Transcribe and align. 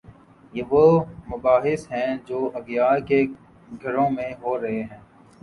یہ 0.53 0.63
وہ 0.69 0.85
مباحث 1.29 1.81
ہیں 1.91 2.15
جو 2.25 2.39
اغیار 2.55 2.99
کے 3.07 3.21
گھروں 3.83 4.09
میں 4.09 4.31
ہو 4.41 4.59
رہے 4.61 4.81
ہیں؟ 4.81 4.99